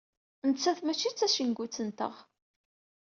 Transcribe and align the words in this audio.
Nettat 0.49 0.79
mačči 0.83 1.09
d 1.11 1.15
tacengut-nteɣ. 1.17 2.13